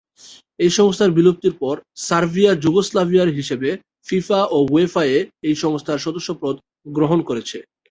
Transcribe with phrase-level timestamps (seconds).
[0.59, 1.75] এই সংস্থার বিলুপ্তির পর
[2.01, 3.69] সার্বিয়া যুগোস্লাভিয়ার হিসেবে
[4.07, 6.55] ফিফা এবং উয়েফা-এ এই সংস্থার সদস্যপদ
[6.95, 7.57] গ্রহণ করেছে।